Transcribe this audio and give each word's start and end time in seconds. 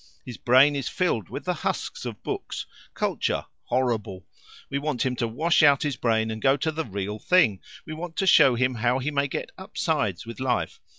His 0.25 0.37
brain 0.37 0.75
is 0.75 0.89
filled 0.89 1.29
with 1.29 1.45
the 1.45 1.53
husks 1.53 2.05
of 2.07 2.23
books, 2.23 2.65
culture 2.95 3.45
horrible; 3.65 4.25
we 4.67 4.79
want 4.79 5.05
him 5.05 5.15
to 5.17 5.27
wash 5.27 5.61
out 5.61 5.83
his 5.83 5.95
brain 5.95 6.31
and 6.31 6.41
go 6.41 6.57
to 6.57 6.71
the 6.71 6.85
real 6.85 7.19
thing. 7.19 7.59
We 7.85 7.93
want 7.93 8.15
to 8.15 8.25
show 8.25 8.55
him 8.55 8.73
how 8.73 8.97
he 8.97 9.11
may 9.11 9.27
get 9.27 9.51
upsides 9.59 10.25
with 10.25 10.39
life. 10.39 10.79